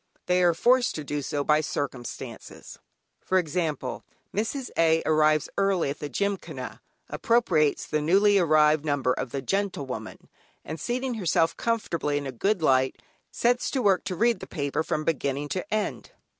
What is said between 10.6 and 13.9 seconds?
and seating herself comfortably in a good light, sets to